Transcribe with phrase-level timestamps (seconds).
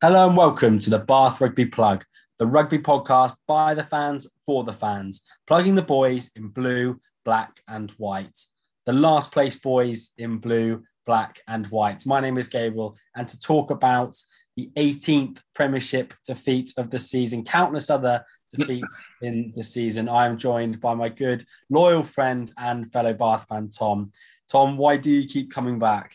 [0.00, 2.04] Hello and welcome to the Bath Rugby Plug,
[2.38, 7.58] the rugby podcast by the fans for the fans, plugging the boys in blue, black,
[7.66, 8.38] and white.
[8.86, 12.06] The last place boys in blue, black, and white.
[12.06, 14.14] My name is Gabriel, and to talk about
[14.56, 18.24] the 18th Premiership defeat of the season, countless other
[18.56, 23.46] defeats in the season, I am joined by my good, loyal friend and fellow Bath
[23.48, 24.12] fan, Tom.
[24.48, 26.14] Tom, why do you keep coming back?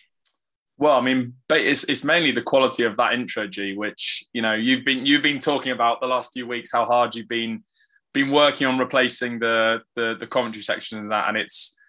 [0.84, 4.52] Well, I mean, it's, it's mainly the quality of that intro, G, which you know
[4.52, 7.64] you've been you've been talking about the last few weeks how hard you've been
[8.14, 11.80] been working on replacing the the, the commentary sections and that, and it's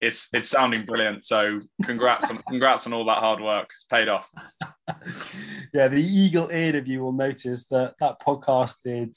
[0.00, 1.26] it's it's sounding brilliant.
[1.26, 3.68] So congrats on congrats on all that hard work.
[3.70, 4.32] It's paid off.
[5.74, 9.14] yeah, the eagle-eared of you will notice that that podcast did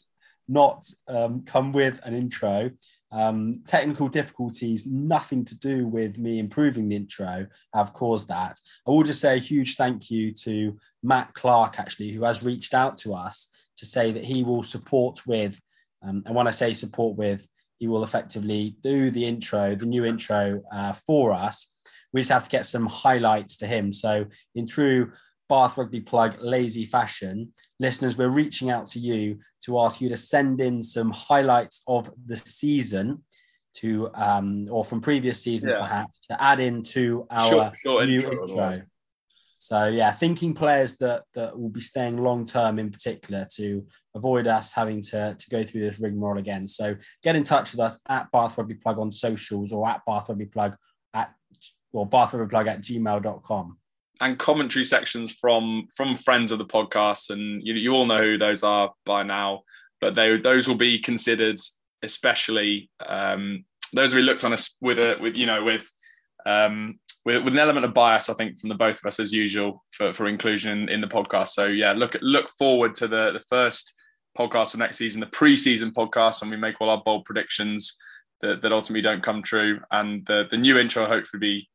[0.50, 2.72] not um, come with an intro.
[3.12, 8.58] Um, technical difficulties, nothing to do with me improving the intro, have caused that.
[8.88, 12.74] I will just say a huge thank you to Matt Clark, actually, who has reached
[12.74, 15.60] out to us to say that he will support with,
[16.04, 17.48] um, and when I say support with,
[17.80, 21.70] he will effectively do the intro, the new intro uh, for us.
[22.14, 23.92] We just have to get some highlights to him.
[23.92, 25.12] So, in true
[25.52, 30.16] Bath Rugby Plug lazy fashion, listeners, we're reaching out to you to ask you to
[30.16, 33.26] send in some highlights of the season
[33.74, 35.80] to, um, or from previous seasons yeah.
[35.82, 38.48] perhaps, to add into our short, short new intro.
[38.48, 38.74] intro.
[39.58, 44.48] So yeah, thinking players that that will be staying long term in particular to avoid
[44.48, 46.66] us having to, to go through this rigmarole again.
[46.66, 50.30] So get in touch with us at Bath Rugby Plug on socials or at Bath
[50.30, 50.78] Rugby Plug
[51.14, 51.34] at
[51.92, 53.78] or Bath Rugby Plug at gmail.com
[54.22, 58.38] and commentary sections from from friends of the podcast, and you, you all know who
[58.38, 59.64] those are by now.
[60.00, 61.60] But they, those will be considered,
[62.02, 65.92] especially um, those will be looked on us with a with you know with
[66.46, 69.34] um, with, with an element of bias, I think, from the both of us as
[69.34, 71.50] usual for, for inclusion in, in the podcast.
[71.50, 73.94] So yeah, look look forward to the the first
[74.38, 77.98] podcast of next season, the preseason podcast, when we make all our bold predictions
[78.42, 81.70] that, that ultimately don't come true, and the the new intro hopefully be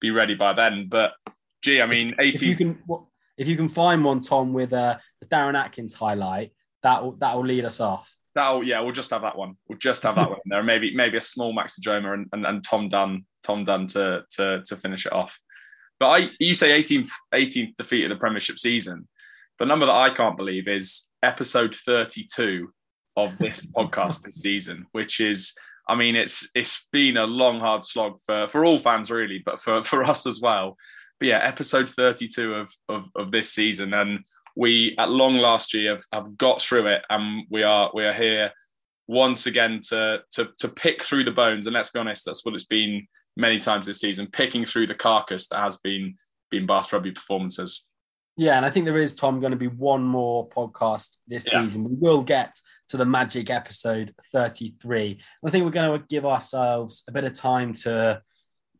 [0.00, 0.88] be ready by then.
[0.88, 1.12] But
[1.64, 2.34] Gee, I mean, 18.
[2.34, 2.78] If you can,
[3.38, 6.52] if you can find one, Tom, with uh, a Darren Atkins highlight,
[6.82, 8.14] that will that will lead us off.
[8.34, 9.56] That'll yeah, we'll just have that one.
[9.66, 10.62] We'll just have that one there.
[10.72, 14.62] Maybe maybe a small Max Ojomoh and, and, and Tom Dunn, Tom Dunn to to
[14.66, 15.40] to finish it off.
[15.98, 19.08] But I you say 18th 18th defeat of the Premiership season.
[19.58, 22.68] The number that I can't believe is episode 32
[23.16, 25.54] of this podcast this season, which is
[25.88, 29.62] I mean it's it's been a long hard slog for for all fans really, but
[29.62, 30.76] for for us as well
[31.18, 33.94] but yeah, episode 32 of, of, of this season.
[33.94, 34.24] And
[34.56, 38.12] we at long last year have, have got through it and we are we are
[38.12, 38.52] here
[39.06, 41.66] once again to, to to pick through the bones.
[41.66, 44.94] And let's be honest, that's what it's been many times this season, picking through the
[44.94, 46.14] carcass that has been
[46.50, 47.84] been Bath Rugby performances.
[48.36, 51.62] Yeah, and I think there is Tom going to be one more podcast this yeah.
[51.62, 51.84] season.
[51.84, 52.56] We will get
[52.88, 55.20] to the magic episode 33.
[55.44, 58.20] I think we're going to give ourselves a bit of time to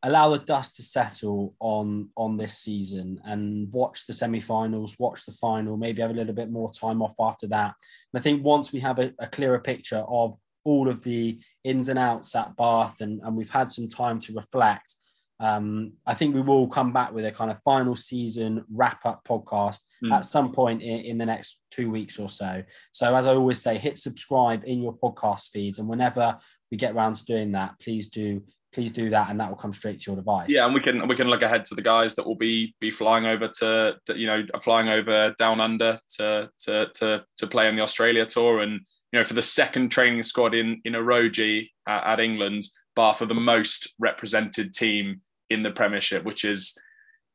[0.05, 5.33] allow the dust to settle on on this season and watch the semi-finals watch the
[5.33, 7.75] final maybe have a little bit more time off after that
[8.13, 11.89] and i think once we have a, a clearer picture of all of the ins
[11.89, 14.95] and outs at bath and, and we've had some time to reflect
[15.41, 19.25] um, I think we will come back with a kind of final season wrap up
[19.29, 20.13] podcast mm.
[20.13, 22.63] at some point in, in, the next two weeks or so.
[22.93, 25.81] So, as I always say, hit subscribe in your podcast feeds.
[25.81, 26.39] And whenever
[26.71, 28.43] we get around to doing that, please do
[28.75, 30.51] please do that and that will come straight to your device.
[30.51, 32.91] Yeah and we can we can look ahead to the guys that will be be
[32.91, 37.77] flying over to, you know flying over down under to to to, to play on
[37.77, 38.61] the australia tour.
[38.61, 38.81] And
[39.13, 41.03] you know for the second training squad in in a
[41.87, 42.65] at, at england
[42.97, 45.21] bath are the most represented team
[45.51, 46.77] in the premiership which is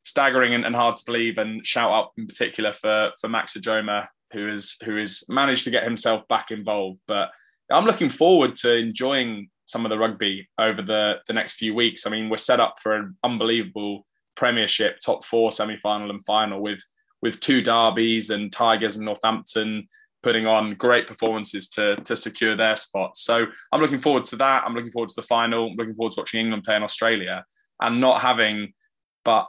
[0.04, 1.38] staggering and, and hard to believe.
[1.38, 5.72] And shout out in particular for for max Ojomoh, who is who is managed to
[5.72, 7.00] get himself back involved.
[7.08, 7.30] But
[7.72, 12.08] i'm looking forward to enjoying some of the rugby over the, the next few weeks.
[12.08, 16.62] I mean, we're set up for an unbelievable Premiership top four semi final and final
[16.62, 16.82] with
[17.22, 19.88] with two derbies and Tigers and Northampton
[20.24, 23.22] putting on great performances to, to secure their spots.
[23.24, 24.64] So I'm looking forward to that.
[24.66, 25.68] I'm looking forward to the final.
[25.68, 27.44] I'm looking forward to watching England play in Australia
[27.82, 28.74] and not having,
[29.26, 29.48] but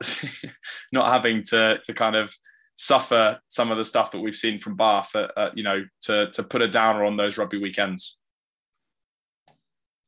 [0.92, 2.32] not having to, to kind of
[2.74, 6.30] suffer some of the stuff that we've seen from Bath, uh, uh, you know, to,
[6.32, 8.18] to put a downer on those rugby weekends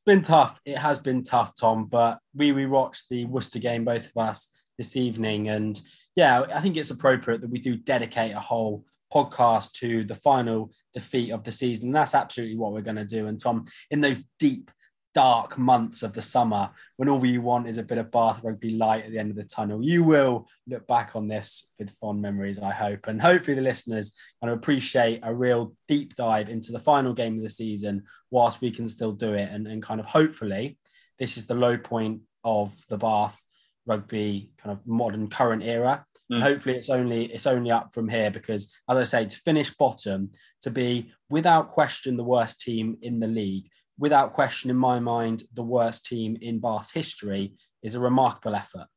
[0.05, 0.59] been tough.
[0.65, 1.85] It has been tough, Tom.
[1.85, 5.79] But we we watched the Worcester game, both of us, this evening, and
[6.15, 10.71] yeah, I think it's appropriate that we do dedicate a whole podcast to the final
[10.93, 11.91] defeat of the season.
[11.91, 13.27] That's absolutely what we're going to do.
[13.27, 14.71] And Tom, in those deep
[15.13, 18.71] dark months of the summer when all you want is a bit of Bath rugby
[18.71, 19.83] light at the end of the tunnel.
[19.83, 23.07] You will look back on this with fond memories, I hope.
[23.07, 27.37] And hopefully, the listeners kind of appreciate a real deep dive into the final game
[27.37, 29.49] of the season whilst we can still do it.
[29.51, 30.77] And, and kind of hopefully,
[31.19, 33.41] this is the low point of the Bath
[33.85, 36.05] rugby kind of modern current era.
[36.31, 36.35] Mm.
[36.35, 39.71] And hopefully it's only it's only up from here because as I say, to finish
[39.71, 40.31] bottom,
[40.61, 45.43] to be without question the worst team in the league, without question, in my mind,
[45.53, 48.87] the worst team in Bath's history is a remarkable effort.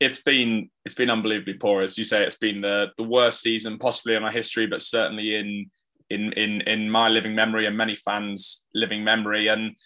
[0.00, 2.24] It's been it's been unbelievably poor, as you say.
[2.24, 5.70] It's been the the worst season possibly in our history, but certainly in
[6.08, 9.48] in in in my living memory and many fans' living memory.
[9.48, 9.76] And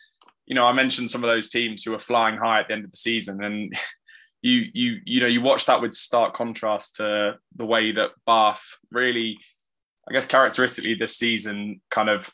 [0.47, 2.85] you know, I mentioned some of those teams who were flying high at the end
[2.85, 3.75] of the season, and
[4.43, 8.63] you you you know you watch that with stark contrast to the way that Bath
[8.93, 9.39] really,
[10.09, 12.33] I guess, characteristically this season kind of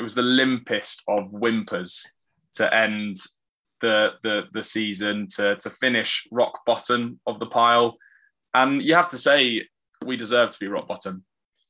[0.00, 2.06] it was the limpest of whimpers
[2.54, 3.16] to end
[3.82, 7.98] the the the season to to finish rock bottom of the pile,
[8.54, 9.62] and you have to say
[10.06, 11.22] we deserve to be rock bottom.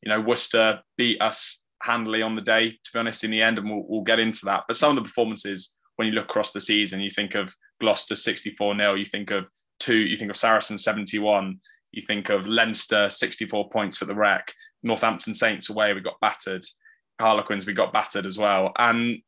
[0.03, 3.59] You know, Worcester beat us handily on the day, to be honest, in the end,
[3.59, 4.63] and we'll, we'll get into that.
[4.69, 8.15] But some of the performances, when you look across the season, you think of Gloucester
[8.15, 9.51] 64 0, you think of
[9.81, 11.59] two, you think of Saracen 71,
[11.91, 14.55] you think of Leinster 64 points at the Rec,
[14.85, 16.63] Northampton Saints away, we got battered.
[17.21, 19.21] Harlequins we got battered as well, and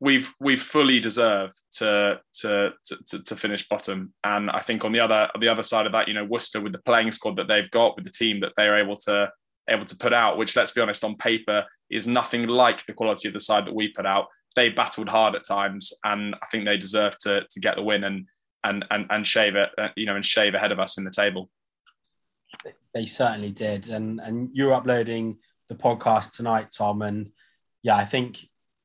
[0.00, 4.12] we've we've fully deserved to, to to to finish bottom.
[4.24, 6.60] And I think on the other on the other side of that, you know, Worcester
[6.60, 9.30] with the playing squad that they've got, with the team that they are able to
[9.68, 13.28] able to put out, which let's be honest, on paper is nothing like the quality
[13.28, 14.26] of the side that we put out.
[14.54, 18.04] They battled hard at times, and I think they deserve to to get the win
[18.04, 18.26] and
[18.64, 21.10] and and and shave it, uh, you know, and shave ahead of us in the
[21.10, 21.50] table.
[22.94, 25.38] They certainly did, and and you're uploading
[25.68, 27.02] the podcast tonight, Tom.
[27.02, 27.30] And
[27.82, 28.38] yeah, I think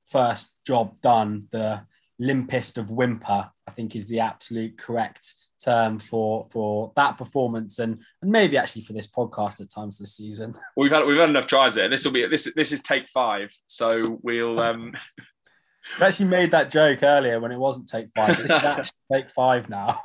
[0.06, 1.48] first job done.
[1.52, 1.82] The
[2.22, 8.02] limpest of whimper, I think, is the absolute correct term for for that performance and
[8.22, 10.54] and maybe actually for this podcast at times this season.
[10.78, 11.90] We've had we've had enough tries there.
[11.90, 14.60] This will be this this is take five, so we'll.
[14.70, 14.94] um
[16.00, 18.38] I actually made that joke earlier when it wasn't take five.
[18.38, 20.00] This is actually take five now.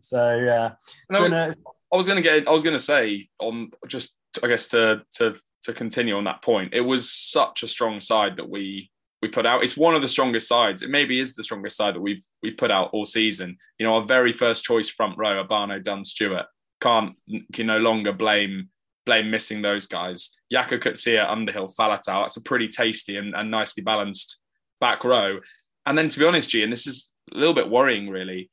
[0.00, 0.74] so yeah,
[1.10, 1.56] no, gonna...
[1.92, 2.46] I was gonna get.
[2.46, 6.74] I was gonna say on just I guess to to to continue on that point,
[6.74, 8.90] it was such a strong side that we
[9.20, 9.64] we put out.
[9.64, 10.82] It's one of the strongest sides.
[10.82, 13.56] It maybe is the strongest side that we've we put out all season.
[13.78, 16.46] You know, our very first choice front row, Obano, Dunn, Stewart,
[16.80, 17.14] can't
[17.52, 18.68] can no longer blame
[19.06, 20.36] blame missing those guys.
[20.52, 22.22] Jaco Coetzee, Underhill, Faletau.
[22.22, 24.38] That's a pretty tasty and, and nicely balanced
[24.80, 25.40] back row.
[25.86, 28.50] And then to be honest, G, and this is a little bit worrying, really.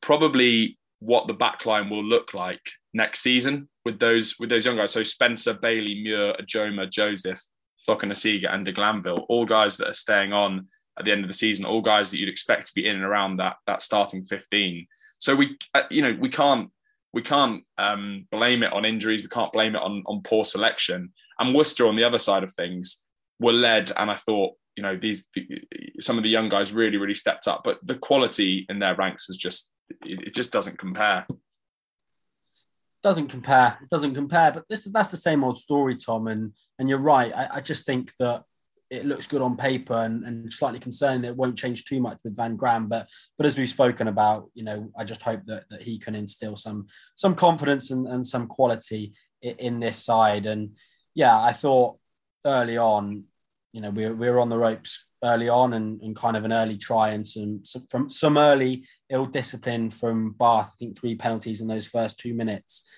[0.00, 2.60] Probably what the backline will look like
[2.94, 4.92] next season with those with those young guys.
[4.92, 7.40] So Spencer, Bailey, Muir, Ojomoh, Joseph,
[7.88, 10.66] Cokanasiga, and de Glanville, all guys that are staying on
[10.98, 13.04] at the end of the season, all guys that you'd expect to be in and
[13.04, 14.86] around that that starting 15.
[15.18, 16.68] So we, uh, you know, we can't
[17.12, 19.22] we can't um, blame it on injuries.
[19.22, 21.12] We can't blame it on on poor selection.
[21.38, 23.04] And Worcester on the other side of things
[23.38, 25.46] were led, and I thought, you know, these the,
[26.00, 29.28] some of the young guys really really stepped up, but the quality in their ranks
[29.28, 29.70] was just
[30.04, 31.24] it, it just doesn't compare
[33.06, 33.78] doesn't compare.
[33.80, 34.50] It doesn't compare.
[34.50, 36.26] But this is that's the same old story, Tom.
[36.26, 37.32] And and you're right.
[37.32, 38.42] I, I just think that
[38.90, 42.18] it looks good on paper and, and slightly concerned that it won't change too much
[42.24, 42.88] with Van Graan.
[42.88, 43.08] But
[43.38, 46.56] but as we've spoken about, you know, I just hope that, that he can instill
[46.56, 50.46] some some confidence and, and some quality in, in this side.
[50.46, 50.74] And
[51.14, 51.98] yeah, I thought
[52.44, 53.22] early on,
[53.72, 56.52] you know, we, we were on the ropes early on and, and kind of an
[56.52, 60.72] early try and some, some from some early ill discipline from Bath.
[60.74, 62.88] I think three penalties in those first two minutes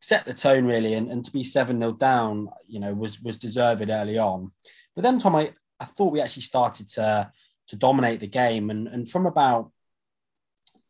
[0.00, 3.38] set the tone really, and, and to be seven 0 down, you know, was was
[3.38, 4.50] deserved early on.
[4.94, 7.30] But then, Tom, I, I thought we actually started to
[7.68, 9.72] to dominate the game, and and from about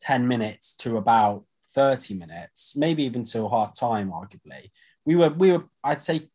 [0.00, 4.70] ten minutes to about thirty minutes, maybe even till half time, arguably,
[5.04, 6.28] we were we were I'd say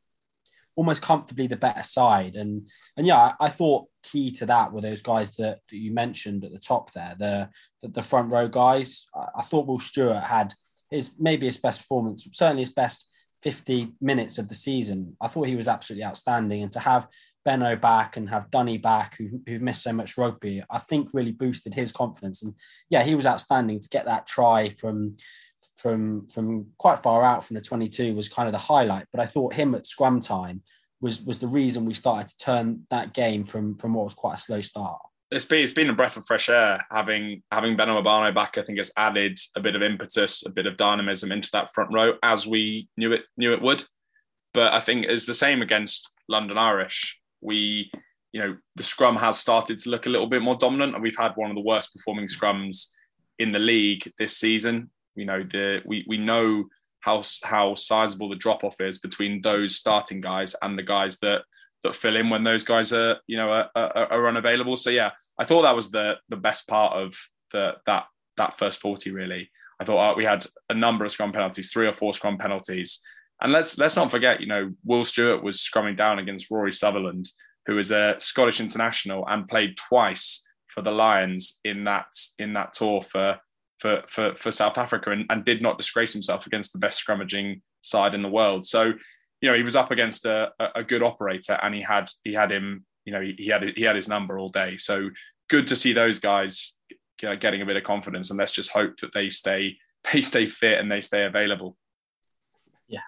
[0.80, 2.36] almost comfortably the better side.
[2.36, 5.92] And and yeah, I, I thought key to that were those guys that, that you
[5.92, 7.50] mentioned at the top there, the
[7.82, 9.06] the, the front row guys.
[9.14, 10.54] I, I, thought Will Stewart had
[10.90, 13.10] his maybe his best performance, certainly his best
[13.42, 15.18] 50 minutes of the season.
[15.20, 16.64] I thought he was absolutely outstanding.
[16.64, 17.10] And to have
[17.46, 21.34] Beno back and have Dunny back, who, who've missed so much rugby, I think really
[21.34, 22.42] boosted his confidence.
[22.42, 22.54] And
[22.90, 25.18] yeah, he was outstanding to get that try from
[25.80, 29.06] from from quite far out from the 22 was kind of the highlight.
[29.12, 30.62] But I thought him at scrum time
[31.02, 34.36] was was the reason we started to turn that game from from what was quite
[34.36, 35.00] a slow start.
[35.32, 38.58] It's been it's been a breath of fresh air having having Beno Obano back.
[38.58, 41.92] I think has added a bit of impetus, a bit of dynamism into that front
[41.94, 43.84] row as we knew it knew it would.
[44.54, 47.20] But I think it's the same against London Irish.
[47.42, 47.92] We
[48.32, 51.18] you know, the scrum has started to look a little bit more dominant, and we've
[51.18, 52.90] had one of the worst performing scrums
[53.40, 54.92] in the league this season.
[55.20, 56.66] You know, the we we know
[57.02, 61.42] how how sizable the drop off is between those starting guys and the guys that
[61.84, 64.76] that fill in when those guys are you know are, are, are unavailable.
[64.76, 67.14] So yeah, I thought that was the the best part of
[67.52, 68.06] the that
[68.38, 69.50] that first forty really.
[69.82, 73.00] I thought uh, we had a number of scrum penalties, three or four scrum penalties,
[73.42, 77.30] and let's let's not forget, you know, Will Stewart was scrumming down against Rory Sutherland,
[77.66, 82.08] who is a Scottish international and played twice for the Lions in that
[82.38, 83.38] in that tour for
[83.80, 87.62] for for, for South Africa and, and did not disgrace himself against the best scrummaging
[87.82, 88.66] side in the world.
[88.66, 88.94] So,
[89.42, 92.52] you know, he was up against a, a good operator and he had he had
[92.52, 94.78] him, you know, he, he had he had his number all day.
[94.78, 95.10] So
[95.50, 96.76] good to see those guys
[97.18, 99.78] getting a bit of confidence and let's just hope that they stay
[100.14, 101.78] they stay fit and they stay available.
[102.88, 103.02] Yeah,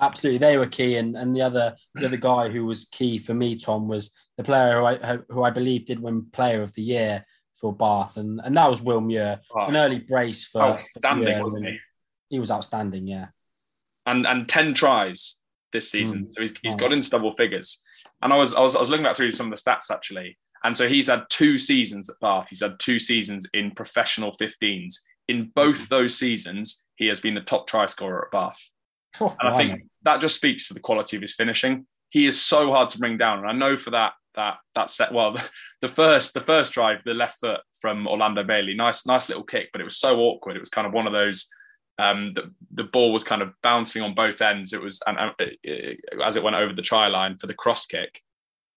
[0.00, 0.38] absolutely.
[0.38, 3.56] They were key, and and the other the other guy who was key for me,
[3.56, 7.24] Tom, was the player who I who I believe did win Player of the Year
[7.60, 11.42] for Bath, and and that was Will Muir, oh, an early brace for outstanding, for
[11.42, 11.78] wasn't he?
[12.30, 13.28] He was outstanding, yeah.
[14.06, 15.36] And and ten tries
[15.72, 16.28] this season, mm.
[16.34, 17.82] so he's, he's got into double figures.
[18.22, 20.38] And I was I was I was looking back through some of the stats actually,
[20.64, 22.46] and so he's had two seasons at Bath.
[22.48, 24.94] He's had two seasons in professional 15s.
[25.28, 25.88] In both mm.
[25.88, 28.60] those seasons, he has been the top try scorer at Bath.
[29.20, 31.86] Oh, and I think that just speaks to the quality of his finishing.
[32.10, 35.12] He is so hard to bring down, and I know for that that that set.
[35.12, 35.36] Well,
[35.82, 39.68] the first the first drive, the left foot from Orlando Bailey, nice nice little kick,
[39.72, 40.56] but it was so awkward.
[40.56, 41.48] It was kind of one of those.
[42.00, 44.72] Um, the, the ball was kind of bouncing on both ends.
[44.72, 45.32] It was and, and
[45.64, 48.22] it, as it went over the try line for the cross kick,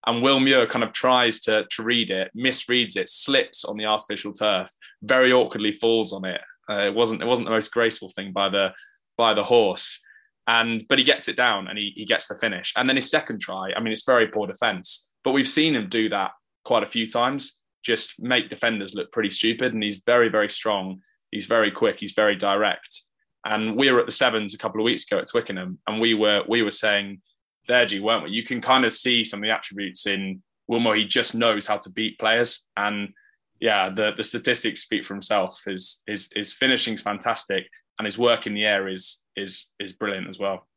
[0.08, 3.86] and Will Muir kind of tries to to read it, misreads it, slips on the
[3.86, 4.72] artificial turf,
[5.04, 6.42] very awkwardly falls on it.
[6.70, 8.70] Uh, it wasn't it wasn't the most graceful thing by the
[9.18, 10.02] by the horse
[10.48, 13.10] and but he gets it down and he, he gets the finish and then his
[13.10, 16.32] second try i mean it's very poor defense but we've seen him do that
[16.64, 19.74] quite a few times, just make defenders look pretty stupid.
[19.74, 21.02] And he's very, very strong.
[21.32, 22.00] He's very quick.
[22.00, 23.02] He's very direct.
[23.46, 26.14] And we were at the sevens a couple of weeks ago at Twickenham, and we
[26.14, 27.22] were we were saying,
[27.68, 28.32] there, G, weren't we?
[28.32, 30.96] You can kind of see some of the attributes in Will Muir.
[30.96, 33.10] He just knows how to beat players, and
[33.60, 35.60] yeah, the the statistics speak for himself.
[35.66, 40.30] His his his finishing's fantastic, and his work in the air is is is brilliant
[40.30, 40.68] as well.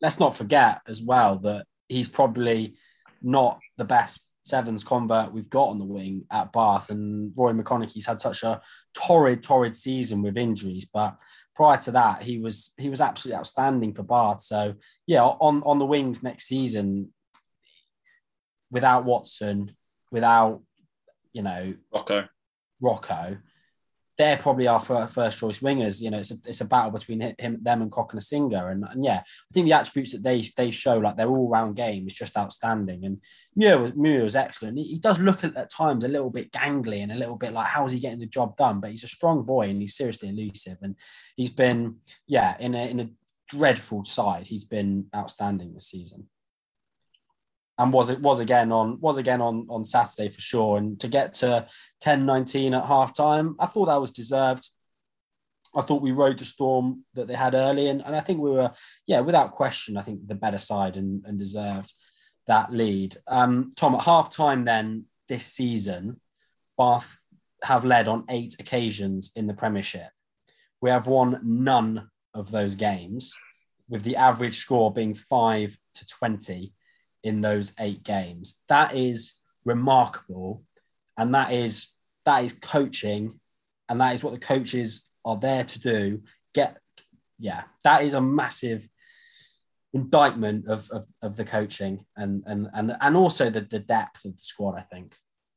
[0.00, 2.76] Let's not forget as well that he's probably
[3.22, 6.90] not the best sevens convert we've got on the wing at Bath.
[6.90, 8.60] And Ruaridh McConnochie's had such a
[8.94, 10.88] torrid, torrid season with injuries.
[10.92, 11.18] But
[11.54, 14.42] prior to that, he was he was absolutely outstanding for Bath.
[14.42, 14.74] So
[15.06, 17.12] yeah, on on the wings next season,
[18.70, 19.70] without Watson,
[20.10, 20.62] without
[21.32, 22.28] you know Rocco,
[22.80, 23.38] Rocco,
[24.22, 26.00] they're probably our first choice wingers.
[26.00, 28.70] You know, it's a, it's a battle between him, them, and Cokanasiga.
[28.70, 31.74] And, and yeah, I think the attributes that they they show, like their all round
[31.74, 33.04] game, is just outstanding.
[33.04, 33.20] And
[33.56, 34.78] Muir was, Muir was excellent.
[34.78, 37.52] He, he does look at, at, times a little bit gangly and a little bit
[37.52, 38.78] like how is he getting the job done?
[38.78, 40.78] But he's a strong boy and he's seriously elusive.
[40.82, 40.94] And
[41.34, 41.96] he's been
[42.28, 43.10] yeah in a in a
[43.48, 44.46] dreadful side.
[44.46, 46.28] He's been outstanding this season
[47.78, 50.76] and was it was again on was again on on Saturday for sure.
[50.76, 51.66] And to get to
[52.04, 54.68] 10-19 at half time, I thought that was deserved.
[55.74, 58.50] I thought we rode the storm that they had early, and, and I think we
[58.50, 58.72] were,
[59.06, 61.94] yeah, without question, I think the better side and, and deserved
[62.46, 63.16] that lead.
[63.26, 66.20] Um, Tom, at half time, then this season,
[66.76, 67.18] Bath
[67.64, 70.08] have led on eight occasions in the Premiership.
[70.82, 73.34] We have won none of those games,
[73.88, 76.74] with the average score being five to 20
[77.22, 78.60] in those eight games.
[78.68, 80.62] That is remarkable.
[81.16, 81.88] And that is
[82.24, 83.40] that is coaching,
[83.88, 86.22] and that is what the coaches are there to do.
[86.54, 86.78] Get
[87.38, 88.88] yeah, that is a massive
[89.92, 94.36] indictment of, of, of the coaching and and and and also the, the depth of
[94.36, 95.14] the squad, I think.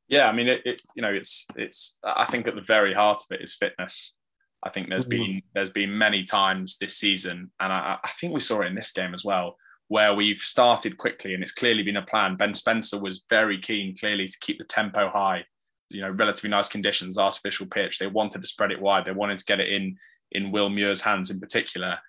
[0.07, 3.22] Yeah, I mean it, it you know it's it's I think at the very heart
[3.22, 4.17] of it is fitness.
[4.63, 5.24] I think there's mm-hmm.
[5.24, 8.75] been there's been many times this season, and I, I think we saw it in
[8.75, 9.55] this game as well,
[9.88, 12.36] where we've started quickly and it's clearly been a plan.
[12.36, 15.46] Ben Spencer was very keen, clearly, to keep the tempo high.
[15.89, 18.00] You know, relatively nice conditions, artificial pitch.
[18.00, 19.06] They wanted to spread it wide.
[19.06, 19.98] They wanted to get it in
[20.32, 22.00] in Will Muir's hands in particular.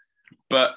[0.49, 0.77] But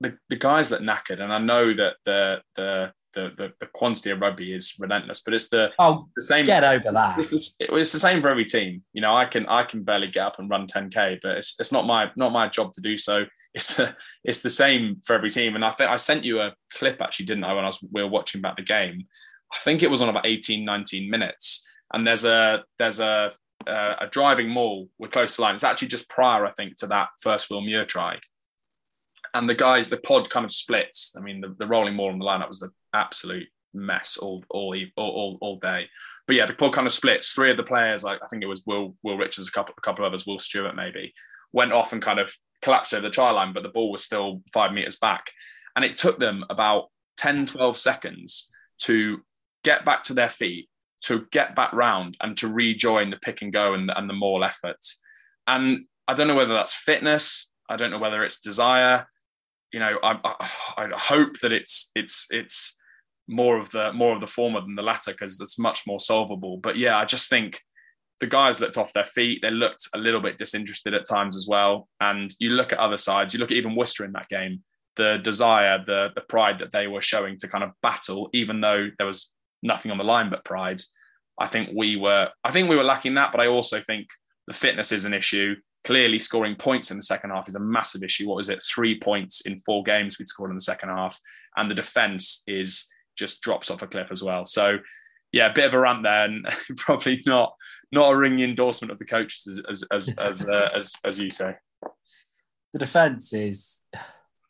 [0.00, 4.10] the, the guys that knackered, and I know that the the the, the, the, quantity
[4.10, 6.44] of rugby is relentless, but it's the oh the same.
[6.44, 7.18] Get over that.
[7.18, 8.82] It's, it's, it's, the same for every team.
[8.92, 11.72] You know, I can I can barely get up and run 10k, but it's, it's
[11.72, 13.24] not my not my job to do so.
[13.54, 13.94] It's the
[14.24, 15.54] it's the same for every team.
[15.54, 17.52] And I think I sent you a clip actually, didn't I?
[17.52, 19.06] When I was we were watching back the game,
[19.52, 21.64] I think it was on about 18, 19 minutes.
[21.92, 23.30] And there's a there's a
[23.68, 24.88] a, a driving maul.
[24.98, 25.54] We're close to line.
[25.54, 28.18] It's actually just prior, I think, to that first Will Muir try
[29.34, 31.14] and the guys, the pod kind of splits.
[31.18, 34.74] I mean, the, the rolling maul on the lineup was an absolute mess all all
[34.96, 35.88] all all, day.
[36.26, 37.32] But yeah, the pod kind of splits.
[37.32, 39.80] Three of the players, I, I think it was Will Will Richards, a couple a
[39.80, 41.12] couple of others, Will Stewart maybe,
[41.52, 44.42] went off and kind of collapsed over the try line, but the ball was still
[44.52, 45.30] five meters back,
[45.76, 46.86] and it took them about
[47.18, 48.48] 10, 12 seconds
[48.80, 49.20] to
[49.64, 50.68] get back to their feet,
[51.02, 54.44] to get back round, and to rejoin the pick and go and, and the maul
[54.44, 54.84] effort.
[55.46, 57.52] And I don't know whether that's fitness.
[57.68, 59.06] I don't know whether it's desire.
[59.74, 62.76] You know, I, I, I hope that it's it's it's
[63.26, 66.58] more of the more of the former than the latter because that's much more solvable.
[66.58, 67.60] But yeah, I just think
[68.20, 69.40] the guys looked off their feet.
[69.42, 71.88] They looked a little bit disinterested at times as well.
[72.00, 73.34] And you look at other sides.
[73.34, 74.62] You look at even Worcester in that game.
[74.94, 78.90] The desire, the the pride that they were showing to kind of battle, even though
[78.96, 80.80] there was nothing on the line but pride.
[81.36, 82.28] I think we were.
[82.44, 83.32] I think we were lacking that.
[83.32, 84.06] But I also think
[84.46, 85.56] the fitness is an issue.
[85.84, 88.26] Clearly, scoring points in the second half is a massive issue.
[88.26, 88.62] What was it?
[88.62, 91.18] Three points in four games we scored in the second half,
[91.56, 92.86] and the defense is
[93.16, 94.46] just drops off a cliff as well.
[94.46, 94.78] So,
[95.30, 96.46] yeah, a bit of a rant there, and
[96.78, 97.54] probably not
[97.92, 101.30] not a ringing endorsement of the coaches as as as as, uh, as, as you
[101.30, 101.54] say.
[102.72, 103.84] The defense is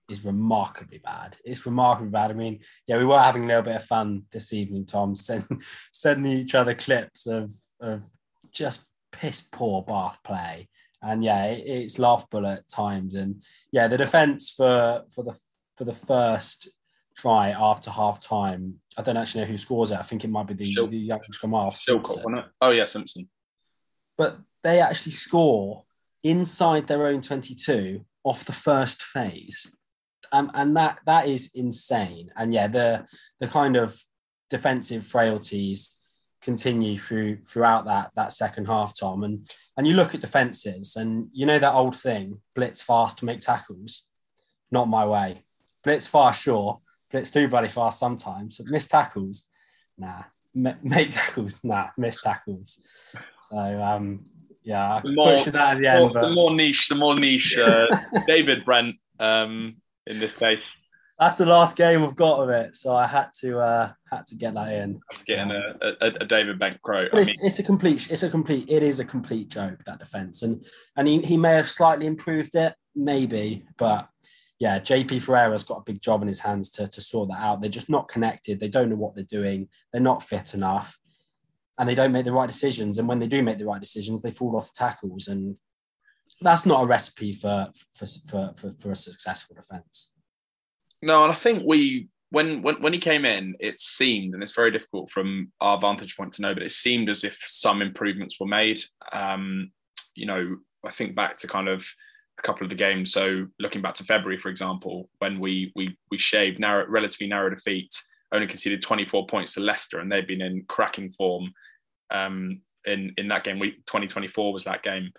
[0.08, 1.36] is remarkably bad.
[1.44, 2.30] It's remarkably bad.
[2.30, 5.44] I mean, yeah, we were having a little bit of fun this evening, Tom, send,
[5.92, 7.50] sending each other clips of
[7.80, 8.04] of
[8.52, 10.68] just piss poor Bath play
[11.04, 13.14] and yeah, it, it's laughable at times.
[13.14, 15.36] And yeah, the defense for for the
[15.76, 16.68] for the first
[17.16, 18.74] try after half time.
[18.96, 19.98] I don't actually know who scores it.
[19.98, 21.76] I think it might be the, the young scrum half.
[21.76, 22.24] Shillcock,
[22.60, 23.28] Oh yeah, Simpson.
[24.16, 25.84] But they actually score
[26.22, 29.70] inside their own 22 off the first phase.
[30.32, 32.30] Um, and that that is insane.
[32.36, 33.06] And yeah, the
[33.40, 34.00] the kind of
[34.50, 35.98] defensive frailties
[36.44, 39.24] continue through throughout that that second half, Tom.
[39.24, 43.24] And and you look at defenses, and you know that old thing: blitz fast to
[43.24, 44.06] make tackles.
[44.70, 45.44] Not my way.
[45.82, 46.80] Blitz fast, sure.
[47.10, 48.58] Blitz too bloody fast sometimes.
[48.58, 49.44] But miss tackles,
[49.98, 50.24] nah.
[50.54, 51.88] M- make tackles, nah.
[51.96, 52.80] Miss tackles.
[53.40, 54.24] So um,
[54.62, 56.00] yeah, I more, that at the end.
[56.00, 56.22] More, but...
[56.22, 57.58] Some more niche, some more niche.
[57.58, 57.88] Uh,
[58.26, 60.78] David Brent um, in this case
[61.18, 64.34] that's the last game I've got of it, so I had to uh, had to
[64.34, 65.00] get that in.
[65.10, 67.10] That's getting a, a, a, David Bank quote.
[67.12, 68.10] It's, mean, it's, a complete.
[68.10, 68.68] It's a complete.
[68.68, 72.56] It is a complete joke that defense, and and he, he may have slightly improved
[72.56, 74.08] it, maybe, but
[74.58, 77.60] yeah, JP Ferreira's got a big job in his hands to to sort that out.
[77.60, 78.58] They're just not connected.
[78.58, 79.68] They don't know what they're doing.
[79.92, 80.98] They're not fit enough,
[81.78, 82.98] and they don't make the right decisions.
[82.98, 85.56] And when they do make the right decisions, they fall off tackles, and
[86.40, 90.13] that's not a recipe for for for, for, for a successful defense.
[91.04, 94.54] No, and I think we when when when he came in, it seemed, and it's
[94.54, 98.40] very difficult from our vantage point to know, but it seemed as if some improvements
[98.40, 98.80] were made.
[99.12, 99.70] Um,
[100.14, 101.86] you know, I think back to kind of
[102.38, 103.12] a couple of the games.
[103.12, 107.50] So looking back to February, for example, when we we we shaved narrow, relatively narrow
[107.50, 107.94] defeat,
[108.32, 111.52] only conceded 24 points to Leicester, and they've been in cracking form.
[112.10, 115.12] Um, in in that game, week 2024 was that game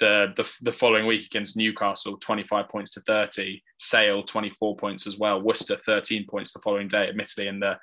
[0.00, 3.62] the, the, the following week against Newcastle, 25 points to 30.
[3.78, 5.40] Sale, 24 points as well.
[5.40, 7.78] Worcester, 13 points the following day, admittedly in the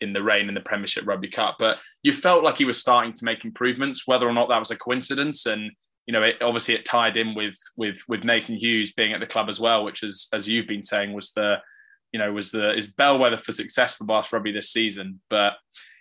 [0.00, 1.56] in the rain in the Premiership Rugby Cup.
[1.58, 4.72] But you felt like he was starting to make improvements, whether or not that was
[4.72, 5.46] a coincidence.
[5.46, 5.70] And
[6.06, 9.26] you know, it, obviously it tied in with with with Nathan Hughes being at the
[9.26, 11.56] club as well, which is as you've been saying was the
[12.12, 15.20] you know was the is bellwether for success for Bath Rugby this season.
[15.30, 15.54] But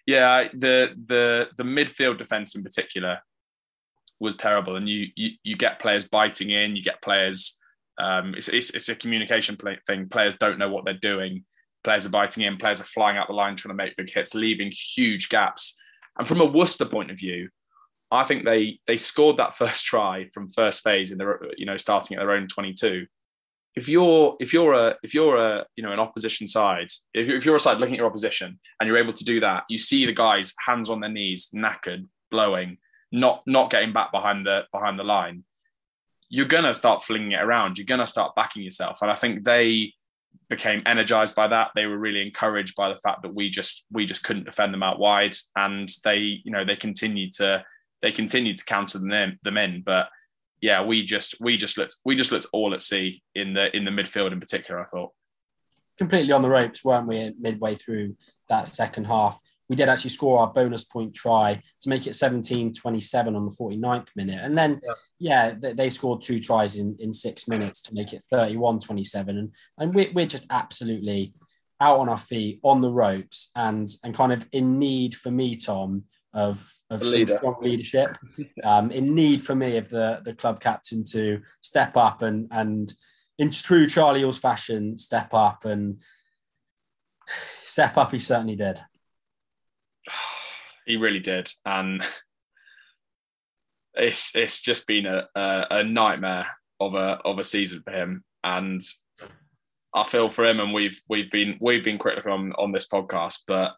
[0.08, 3.20] yeah, the the the midfield defence in particular
[4.22, 4.78] was terrible.
[4.78, 7.58] And you you, you get players biting in, you get players.
[8.00, 10.08] Um, it's, it's, it's a communication play, thing.
[10.08, 11.44] Players don't know what they're doing.
[11.84, 12.58] Players are biting in.
[12.58, 15.76] Players are flying out the line trying to make big hits, leaving huge gaps.
[16.18, 17.50] And from a Worcester point of view,
[18.12, 21.78] I think they they scored that first try from first phase in the you know
[21.78, 23.06] starting at their own 22.
[23.76, 27.38] If you're if you're a if you're a you know an opposition side, if you're,
[27.38, 29.78] if you're a side looking at your opposition and you're able to do that, you
[29.78, 32.78] see the guys hands on their knees, knackered, blowing,
[33.12, 35.44] not not getting back behind the behind the line,
[36.30, 37.78] you're gonna start flinging it around.
[37.78, 39.94] You're gonna start backing yourself, and I think they
[40.50, 41.72] became energized by that.
[41.76, 44.84] They were really encouraged by the fact that we just we just couldn't defend them
[44.84, 47.64] out wide, and they you know they continued to
[48.02, 49.82] they continued to counter them them in.
[49.82, 50.10] But
[50.62, 53.86] yeah, we just we just looked we just looked all at sea in the in
[53.86, 54.82] the midfield in particular.
[54.82, 55.12] I thought
[55.98, 57.34] completely on the ropes, weren't we?
[57.40, 58.16] Midway through
[58.50, 59.40] that second half,
[59.72, 63.56] we did actually score our bonus point try to make it 17 27 on the
[63.56, 64.42] 49th minute.
[64.44, 64.82] And then,
[65.18, 69.38] yeah, yeah they, scored two tries in, in six minutes to make it 31 27.
[69.38, 71.32] And, and we, we're just absolutely
[71.80, 75.56] out on our feet, on the ropes, and, and kind of in need for me,
[75.56, 76.04] Tom,
[76.34, 78.18] of, of some strong leadership,
[78.66, 82.94] um, in need for me of the, the club captain to step up and, and
[83.40, 86.02] in true Charlie Ewels fashion, step up and
[87.64, 88.12] step up.
[88.12, 88.82] He certainly did.
[90.86, 92.04] he really did, and
[93.94, 96.48] it's it's just been a, a, a nightmare
[96.80, 98.82] of a of a season for him, and
[99.94, 103.40] I feel for him, and we've we've been we've been critical on on this podcast,
[103.48, 103.74] but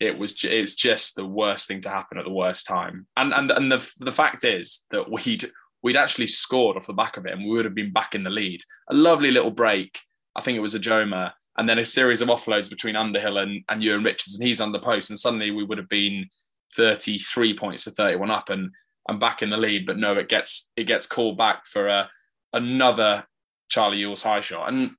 [0.00, 3.06] it was it's just the worst thing to happen at the worst time.
[3.16, 5.44] And and and the the fact is that we'd
[5.82, 8.24] we'd actually scored off the back of it, and we would have been back in
[8.24, 8.62] the lead.
[8.88, 10.00] A lovely little break.
[10.34, 13.82] I think it was Adomah, and then a series of offloads between Underhill and and
[13.82, 16.26] Ewan Richards, and he's on the post, and suddenly we would have been
[16.74, 18.70] 33 points to 31 up, and
[19.08, 19.84] and back in the lead.
[19.84, 22.08] But no, it gets it gets called back for a
[22.54, 23.24] another
[23.68, 24.72] Charlie Ewels high shot.
[24.72, 24.90] And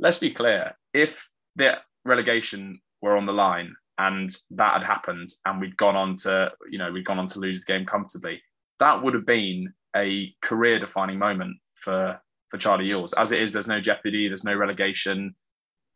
[0.00, 5.60] let's be clear, if the relegation were on the line and that had happened and
[5.60, 8.40] we'd gone on to, you know, we'd gone on to lose the game comfortably,
[8.80, 12.18] that would have been a career defining moment for
[12.48, 13.12] for Charlie Ewels.
[13.12, 15.34] As it is, there's no jeopardy, there's no relegation.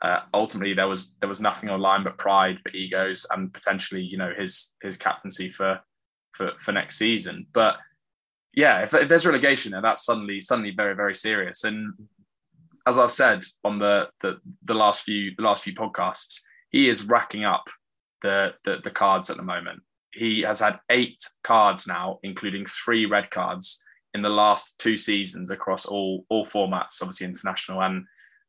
[0.03, 4.19] Uh, ultimately, there was there was nothing online but pride, but egos, and potentially, you
[4.19, 5.81] know, his his captaincy for
[6.33, 7.47] for for next season.
[7.53, 7.77] But
[8.53, 11.63] yeah, if, if there's relegation, there, that's suddenly suddenly very very serious.
[11.63, 11.93] And
[12.87, 17.05] as I've said on the the, the last few the last few podcasts, he is
[17.05, 17.69] racking up
[18.23, 19.83] the, the the cards at the moment.
[20.13, 23.83] He has had eight cards now, including three red cards
[24.15, 28.05] in the last two seasons across all all formats, obviously international and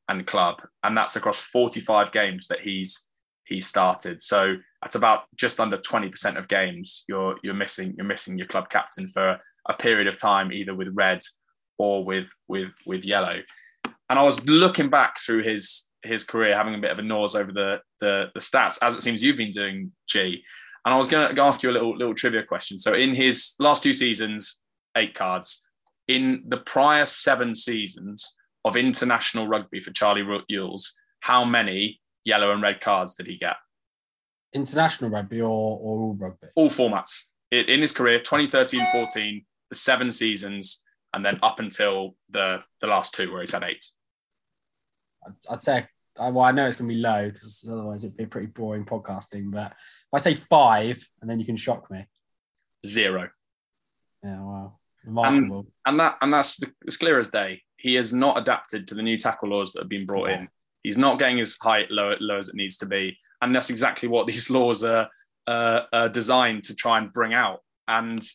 [0.09, 3.07] and club, and that's across 45 games that he's
[3.45, 4.21] he started.
[4.21, 8.69] So that's about just under 20% of games, you're you're missing you're missing your club
[8.69, 11.19] captain for a period of time, either with red
[11.77, 13.41] or with with with yellow.
[14.09, 17.35] And I was looking back through his his career, having a bit of a nose
[17.35, 20.43] over the the, the stats, as it seems you've been doing, G.
[20.85, 22.77] And I was going to ask you a little little trivia question.
[22.77, 24.61] So in his last two seasons,
[24.97, 25.67] eight cards.
[26.09, 32.61] In the prior seven seasons of international rugby for Charlie Ewels, how many yellow and
[32.61, 33.55] red cards did he get?
[34.53, 36.47] International rugby or, or all rugby?
[36.55, 37.25] All formats.
[37.51, 43.13] In his career, 2013 14, the seven seasons, and then up until the, the last
[43.13, 43.85] two where he's had eight.
[45.25, 48.25] I'd, I'd say, well, I know it's going to be low because otherwise it'd be
[48.25, 49.51] pretty boring podcasting.
[49.51, 52.05] But if I say five, and then you can shock me.
[52.85, 53.29] Zero.
[54.23, 54.79] Yeah, wow.
[55.05, 55.59] Remarkable.
[55.59, 57.62] And, and that and that's as clear as day.
[57.83, 60.47] He has not adapted to the new tackle laws that have been brought in.
[60.83, 64.07] He's not getting his height low, low as it needs to be, and that's exactly
[64.07, 65.09] what these laws are,
[65.47, 67.59] uh, are designed to try and bring out.
[67.85, 68.25] And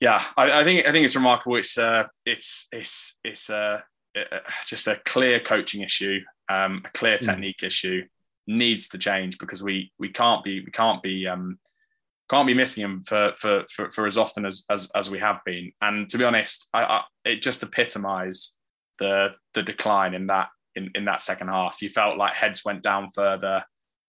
[0.00, 1.56] yeah, I, I, think I think it's remarkable.
[1.56, 3.80] It's uh, it's it's it's uh,
[4.16, 7.26] uh just a clear coaching issue, um, a clear hmm.
[7.26, 7.66] technique mm.
[7.66, 8.04] issue
[8.46, 11.58] needs to change because we we can't be we can't be um,
[12.32, 15.40] can't be missing him for for for, for as often as, as as we have
[15.44, 15.70] been.
[15.82, 18.56] And to be honest, I, I, it just epitomised
[18.98, 21.82] the the decline in that in, in that second half.
[21.82, 23.64] You felt like heads went down further.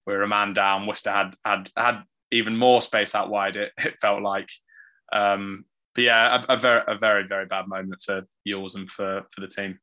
[0.07, 0.87] We were a man down.
[0.87, 3.57] Worcester had had had even more space out wide.
[3.57, 4.49] It, it felt like,
[5.11, 9.23] um, but yeah, a, a, very a very very bad moment for Ewels and for
[9.31, 9.79] for the team.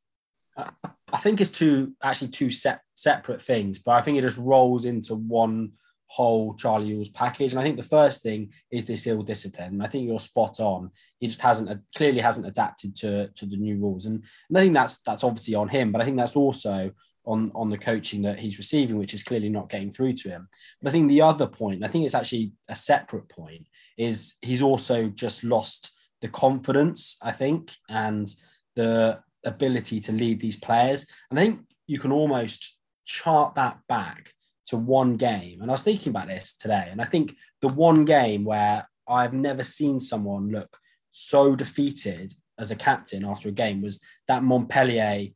[1.13, 4.85] I think it's two actually two set, separate things, but I think it just rolls
[4.85, 5.73] into one
[6.11, 7.53] whole Charlie Ewels package.
[7.53, 9.75] And I think the first thing is this ill discipline.
[9.75, 10.91] And I think you're spot on.
[11.21, 14.75] He just hasn't clearly hasn't adapted to to the new rules, and, and I think
[14.75, 15.93] that's that's obviously on him.
[15.93, 16.91] But I think that's also
[17.25, 20.49] on on the coaching that he's receiving, which is clearly not getting through to him.
[20.83, 24.63] But I think the other point, I think it's actually a separate point, is he's
[24.63, 25.93] also just lost
[26.23, 27.19] the confidence.
[27.23, 28.29] I think and
[28.75, 31.07] the ability to lead these players.
[31.31, 34.35] And I think you can almost chart that back
[34.71, 35.61] to one game.
[35.61, 39.33] And I was thinking about this today, and I think the one game where I've
[39.33, 40.79] never seen someone look
[41.11, 45.29] so defeated as a captain after a game was that Montpellier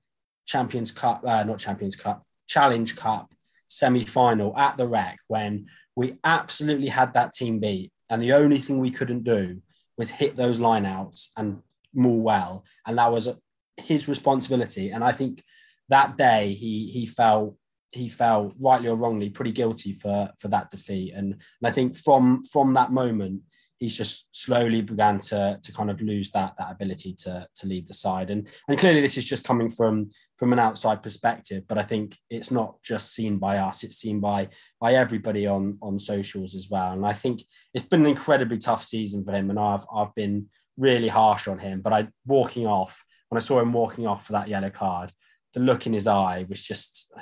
[0.47, 3.35] Champions Cup, uh, not Champions Cup, Challenge Cup
[3.67, 5.67] semi final at the Rec when
[5.97, 7.91] we absolutely had that team beat.
[8.09, 9.61] And the only thing we couldn't do
[9.97, 11.61] was hit those lineouts and
[11.93, 12.65] more well.
[12.87, 13.29] And that was
[13.77, 14.91] his responsibility.
[14.91, 15.43] And I think
[15.89, 17.57] that day he he felt
[17.95, 21.15] he felt rightly or wrongly pretty guilty for for that defeat.
[21.15, 23.43] And, and i think from from that moment
[23.79, 27.87] he's just slowly began to to kind of lose that that ability to to lead
[27.87, 28.31] the side.
[28.31, 32.19] And and clearly this is just coming from from an outside perspective but i think
[32.29, 34.49] it's not just seen by us it's seen by
[34.81, 36.93] by everybody on on socials as well.
[36.93, 40.47] And i think it's been an incredibly tough season for him and i've i've been
[40.77, 44.33] really harsh on him but i walking off when i saw him walking off for
[44.33, 45.13] that yellow card
[45.55, 47.13] the look in his eye was just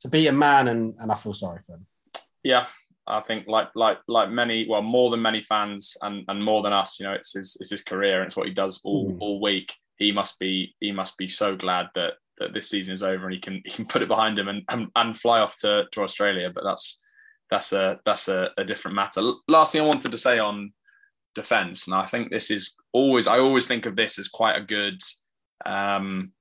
[0.00, 1.86] to be a man, and and I feel sorry for him.
[2.42, 2.66] Yeah,
[3.06, 6.72] I think like like like many, well, more than many fans, and and more than
[6.72, 9.18] us, you know, it's his it's his career, and it's what he does all mm.
[9.20, 9.72] all week.
[9.96, 13.34] He must be he must be so glad that that this season is over and
[13.34, 16.02] he can he can put it behind him and and, and fly off to to
[16.02, 16.50] Australia.
[16.52, 17.00] But that's
[17.50, 19.20] that's a that's a, a different matter.
[19.48, 20.72] Last thing I wanted to say on
[21.34, 24.64] defense, and I think this is always I always think of this as quite a
[24.64, 25.00] good,
[25.66, 26.32] um,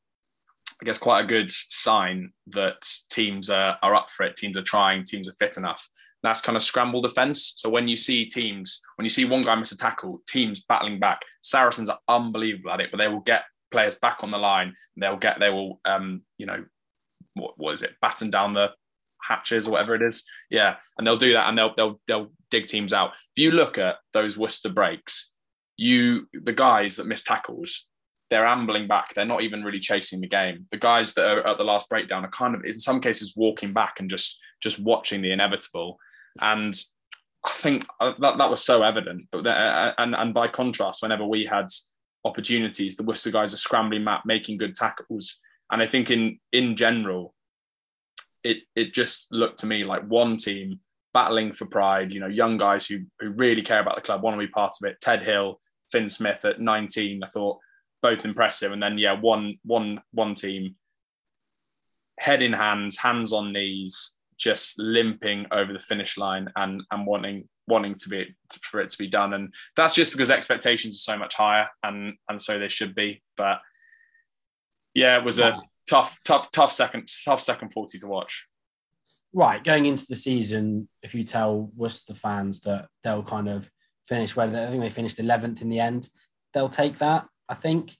[0.81, 4.63] I guess quite a good sign that teams are, are up for it, teams are
[4.63, 5.87] trying, teams are fit enough.
[6.23, 7.55] That's kind of scramble defense.
[7.57, 10.99] So when you see teams, when you see one guy miss a tackle, teams battling
[10.99, 14.73] back, Saracens are unbelievable at it, but they will get players back on the line.
[14.97, 16.65] They'll get, they will, um, you know,
[17.35, 18.71] what was it, batten down the
[19.21, 20.25] hatches or whatever it is.
[20.49, 23.11] Yeah, and they'll do that, and they'll they'll they'll dig teams out.
[23.35, 25.31] If you look at those Worcester breaks,
[25.77, 27.85] you the guys that miss tackles,
[28.29, 29.13] they're ambling back.
[29.13, 30.67] They're not even really chasing the game.
[30.71, 33.73] The guys that are at the last breakdown are kind of in some cases walking
[33.73, 35.97] back and just just watching the inevitable.
[36.41, 36.73] And
[37.43, 39.27] I think uh, that that was so evident.
[39.31, 41.67] But uh, and and by contrast, whenever we had
[42.25, 45.39] opportunities, the Worcester guys are scrambling map, making good tackles.
[45.71, 47.33] And I think in in general,
[48.43, 50.79] it it just looked to me like one team
[51.13, 52.11] battling for pride.
[52.11, 54.75] You know, young guys who who really care about the club, want to be part
[54.81, 55.01] of it.
[55.01, 55.59] Ted Hill,
[55.91, 57.57] Fin Smith at 19, I thought
[58.01, 58.71] both impressive.
[58.71, 60.75] And then yeah, one one one team,
[62.19, 67.47] head in hands, hands on knees, just limping over the finish line and and wanting
[67.67, 69.33] wanting to be for it to be done.
[69.33, 73.21] And that's just because expectations are so much higher, and and so they should be.
[73.37, 73.59] But
[74.93, 78.47] yeah, it was a tough, tough, tough second, tough second forty to watch.
[79.31, 83.69] Right, going into the season, if you tell Worcester fans that they'll kind of
[84.07, 86.07] finish where they, I think they finished eleventh in the end,
[86.53, 87.27] they'll take that.
[87.49, 87.97] I think.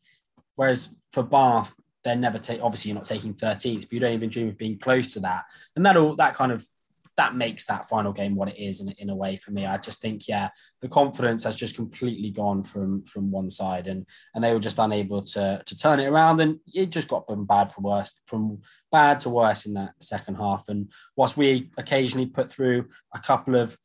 [0.55, 2.61] Whereas for Bath, they're never take.
[2.61, 5.45] Obviously, you're not taking 13th, but you don't even dream of being close to that.
[5.75, 6.63] And that all that kind of
[7.19, 9.65] that makes that final game what it is in, in a way for me.
[9.65, 14.05] I just think, yeah, the confidence has just completely gone from from one side, and
[14.33, 17.45] and they were just unable to to turn it around, and it just got from
[17.45, 20.69] bad for worse, from bad to worse in that second half.
[20.69, 23.77] And whilst we occasionally put through a couple of,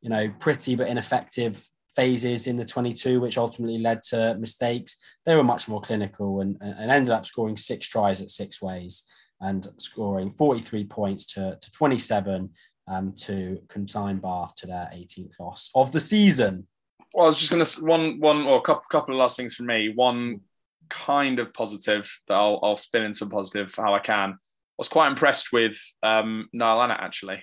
[0.00, 5.34] you know, pretty but ineffective phases in the 22, which ultimately led to mistakes, they
[5.34, 9.04] were much more clinical and, and ended up scoring six tries at six ways
[9.40, 12.50] and scoring 43 points to, to 27
[12.88, 16.66] um, to consign Bath to their 18th loss of the season.
[17.14, 19.54] Well, I was just going to one one or a couple couple of last things
[19.56, 19.92] for me.
[19.94, 20.42] One
[20.88, 24.30] kind of positive that I'll, I'll spin into a positive how I can.
[24.30, 24.36] I
[24.78, 27.42] was quite impressed with um, Niall Annett actually.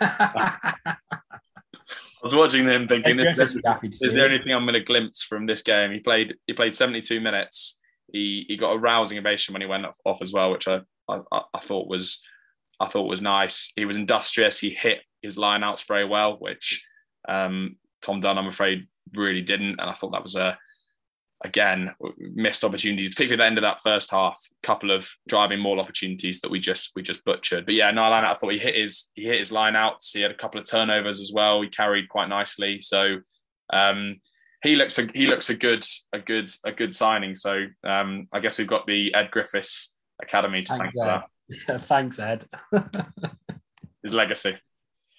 [2.22, 5.46] I was watching him thinking, is, is, is there anything I'm going to glimpse from
[5.46, 5.92] this game?
[5.92, 7.80] He played he played 72 minutes.
[8.12, 10.80] He he got a rousing ovation when he went off, off as well, which I,
[11.08, 12.22] I, I thought was
[12.80, 13.72] I thought was nice.
[13.76, 14.58] He was industrious.
[14.58, 16.86] He hit his lineouts very well, which
[17.28, 19.80] um, Tom Dunn, I'm afraid, really didn't.
[19.80, 20.58] And I thought that was a
[21.44, 24.38] again missed opportunities, particularly at the end of that first half.
[24.52, 27.66] A couple of driving maul opportunities that we just we just butchered.
[27.66, 30.12] But yeah, Niall Annett, I thought he hit his he hit his lineouts.
[30.12, 31.62] He had a couple of turnovers as well.
[31.62, 32.80] He carried quite nicely.
[32.80, 33.18] So
[33.72, 34.20] um,
[34.62, 37.34] he looks a he looks a good a good a good signing.
[37.34, 41.82] So um, I guess we've got the Ed Griffiths Academy to thank for that.
[41.86, 42.46] Thanks, Ed.
[44.02, 44.56] His legacy.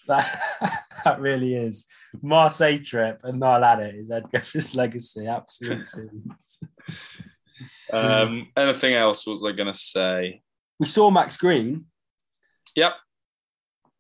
[0.08, 0.40] That,
[1.04, 1.86] that really is.
[2.22, 5.28] Marseille trip and Niall Annett is Ed Griffith's legacy.
[5.28, 6.10] Absolutely.
[7.94, 10.42] um, anything else was I going to say?
[10.80, 11.86] We saw Max Green.
[12.76, 12.94] Yep.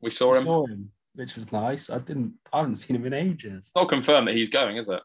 [0.01, 0.43] We saw we him.
[0.43, 1.89] Saw him, which was nice.
[1.89, 2.35] I didn't.
[2.53, 3.71] I haven't seen him in ages.
[3.75, 5.01] not confirmed that he's going, is it?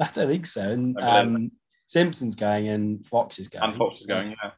[0.00, 0.70] I don't think so.
[0.70, 1.52] And um,
[1.86, 3.64] Simpson's going, and Fox is going.
[3.64, 4.30] And Fox is going.
[4.30, 4.50] Yeah.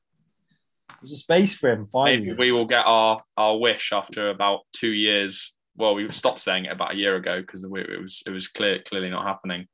[1.01, 1.87] There's a space for him.
[1.87, 2.29] Finally.
[2.29, 5.55] Maybe we will get our our wish after about two years.
[5.77, 8.81] Well, we stopped saying it about a year ago because it was it was clear
[8.81, 9.67] clearly not happening.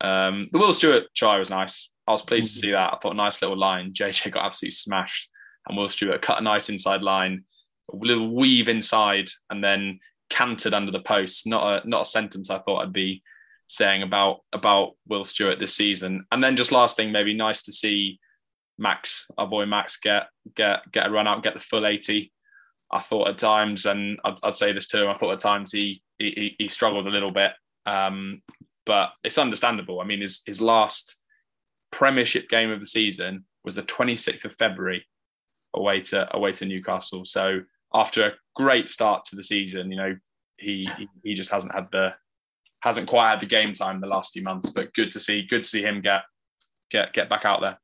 [0.00, 1.90] Um, the Will Stewart try was nice.
[2.06, 2.94] I was pleased to see that.
[2.94, 3.92] I thought a nice little line.
[3.98, 5.30] JJ got absolutely smashed,
[5.68, 7.44] and Will Stewart cut a nice inside line,
[7.92, 9.98] a little weave inside, and then
[10.30, 11.46] canted under the post.
[11.46, 13.22] Not a not a sentence I thought I'd be
[13.68, 16.24] saying about about Will Stewart this season.
[16.32, 18.18] And then just last thing, maybe nice to see
[18.78, 22.32] Max, our boy Max, get get get a run out, get the full eighty.
[22.90, 25.72] I thought at times, and I'd, I'd say this to him, I thought at times
[25.72, 27.52] he he, he struggled a little bit,
[27.86, 28.42] um,
[28.86, 30.00] but it's understandable.
[30.00, 31.22] I mean, his his last
[31.90, 35.04] Premiership game of the season was the 26th of February
[35.74, 37.24] away to away to Newcastle.
[37.24, 37.60] So
[37.92, 40.16] after a great start to the season, you know,
[40.56, 40.88] he
[41.24, 42.14] he just hasn't had the
[42.80, 44.70] hasn't quite had the game time the last few months.
[44.70, 46.22] But good to see good to see him get
[46.90, 47.78] get get back out there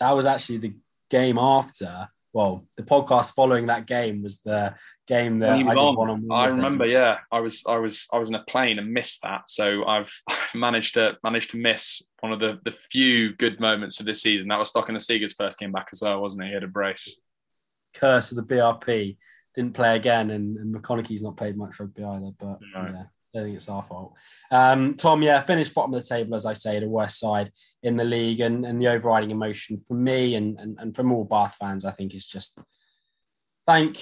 [0.00, 0.74] that was actually the
[1.10, 2.08] game after.
[2.32, 4.74] Well, the podcast following that game was the
[5.06, 6.28] game that I did one on.
[6.30, 6.90] I remember, him.
[6.90, 9.48] yeah, I was, I was, I was in a plane and missed that.
[9.48, 10.12] So I've
[10.54, 14.48] managed to managed to miss one of the the few good moments of this season.
[14.48, 16.48] That was Stockton Seeger's first game back as well, wasn't it?
[16.48, 17.18] He had a brace.
[17.94, 19.16] Curse of the BRP
[19.54, 22.30] didn't play again, and, and McConnochie's not played much rugby either.
[22.38, 22.82] But no.
[22.92, 24.14] yeah, I think it's our fault.
[24.50, 27.96] Um, Tom, yeah, finished bottom of the table, as I say, the worst side in
[27.96, 31.56] the league, and, and the overriding emotion for me and, and, and from all Bath
[31.60, 32.58] fans, I think, is just
[33.66, 34.00] thank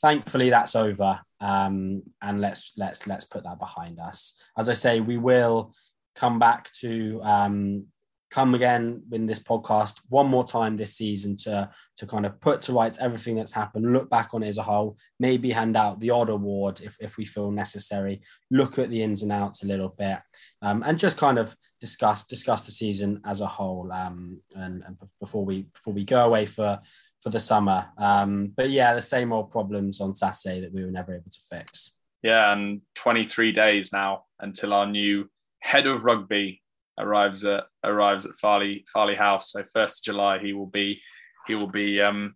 [0.00, 4.38] thankfully that's over, um, and let's let's let's put that behind us.
[4.56, 5.72] As I say, we will
[6.14, 7.86] come back to um,
[8.30, 12.60] come again in this podcast one more time this season to to kind of put
[12.60, 16.00] to rights everything that's happened look back on it as a whole maybe hand out
[16.00, 19.66] the odd award if, if we feel necessary look at the ins and outs a
[19.66, 20.18] little bit
[20.62, 24.96] um, and just kind of discuss discuss the season as a whole um, and, and,
[25.20, 26.80] before we before we go away for
[27.22, 30.90] for the summer um, but yeah the same old problems on saturday that we were
[30.90, 31.94] never able to fix.
[32.22, 36.62] Yeah and 23 days now until our new head of rugby
[36.98, 39.52] arrives at arrives at Farleigh Farleigh House.
[39.52, 41.00] So first of July, he will be
[41.46, 42.34] he will be um,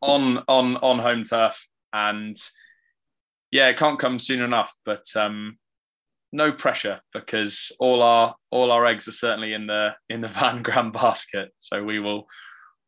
[0.00, 2.36] on on on home turf, and
[3.50, 4.74] yeah, it can't come soon enough.
[4.84, 5.58] But um,
[6.32, 10.62] no pressure because all our all our eggs are certainly in the in the Van
[10.62, 11.52] Graan basket.
[11.58, 12.26] So we will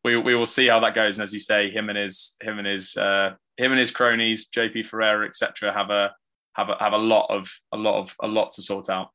[0.03, 1.17] we, we will see how that goes.
[1.17, 4.49] And as you say, him and his him and his uh, him and his cronies,
[4.49, 6.13] JP Ferreira, etc., have a
[6.53, 9.09] have a have a lot of a lot of a lot to sort out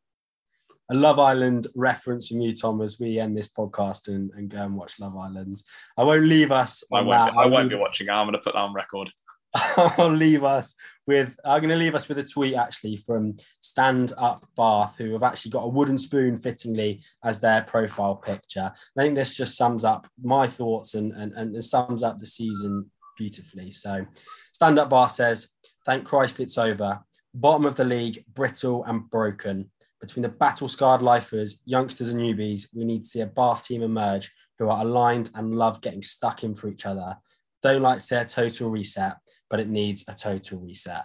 [0.91, 4.63] a Love Island reference from you, Tom, as we end this podcast and, and go
[4.63, 5.63] and watch Love Island.
[5.97, 6.85] I won't leave us.
[6.93, 8.09] I won't, be, I won't be watching.
[8.09, 9.11] I'm going to put that on record.
[9.55, 10.75] I'll leave us
[11.07, 11.37] with.
[11.45, 15.23] I'm going to leave us with a tweet actually from Stand Up Bath, who have
[15.23, 18.73] actually got a wooden spoon fittingly as their profile picture.
[18.99, 22.91] I think this just sums up my thoughts and and, and sums up the season
[23.19, 23.71] beautifully.
[23.73, 24.07] So,
[24.55, 25.51] Stand Up Bath says,
[25.85, 27.01] "Thank Christ it's over.
[27.35, 29.71] Bottom of the league, brittle and broken
[30.03, 33.83] between the battle scarred lifers, youngsters, and newbies, we need to see a Bath team
[33.83, 37.17] emerge who are aligned and love getting stuck in for each other.
[37.63, 39.17] Don't like to say a total reset,
[39.49, 41.05] but it needs a total reset.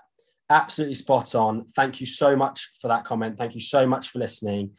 [0.49, 1.67] Absolutely spot on.
[1.75, 3.38] Thank you so much for that comment.
[3.38, 4.71] Thank you so much for listening.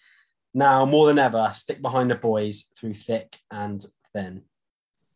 [0.52, 4.42] Now, more than ever, stick behind the boys through thick and thin.